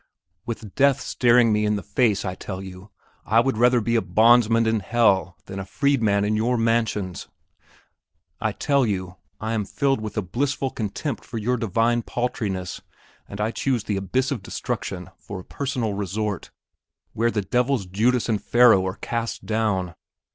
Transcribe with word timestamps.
with 0.47 0.73
death 0.73 0.99
staring 0.99 1.53
me 1.53 1.63
in 1.63 1.75
the 1.75 1.83
face 1.83 2.25
I 2.25 2.33
tell 2.33 2.59
you, 2.59 2.89
I 3.23 3.39
would 3.39 3.55
rather 3.55 3.79
be 3.79 3.95
a 3.95 4.01
bondsman 4.01 4.65
in 4.65 4.79
hell 4.79 5.37
than 5.45 5.59
a 5.59 5.63
freedman 5.63 6.25
in 6.25 6.35
your 6.35 6.57
mansions! 6.57 7.27
I 8.39 8.51
tell 8.51 8.83
you, 8.83 9.17
I 9.39 9.53
am 9.53 9.63
filled 9.63 10.01
with 10.01 10.17
a 10.17 10.23
blissful 10.23 10.71
contempt 10.71 11.23
for 11.23 11.37
your 11.37 11.55
divine 11.55 12.01
paltriness; 12.01 12.81
and 13.29 13.39
I 13.39 13.51
choose 13.51 13.83
the 13.83 13.97
abyss 13.97 14.31
of 14.31 14.41
destruction 14.41 15.11
for 15.19 15.39
a 15.39 15.43
perpetual 15.43 15.93
resort, 15.93 16.49
where 17.13 17.29
the 17.29 17.43
devils 17.43 17.85
Judas 17.85 18.27
and 18.27 18.41
Pharaoh 18.43 18.87
are 18.87 18.95
cast 19.03 19.45
down! 19.45 19.93